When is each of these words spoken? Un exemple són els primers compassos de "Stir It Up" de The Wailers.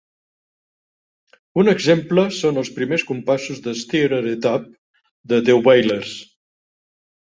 Un 1.65 1.69
exemple 1.73 2.25
són 2.39 2.59
els 2.63 2.73
primers 2.79 3.07
compassos 3.13 3.63
de 3.69 3.77
"Stir 3.85 4.05
It 4.35 4.51
Up" 4.57 4.69
de 5.35 5.45
The 5.49 5.61
Wailers. 5.65 6.21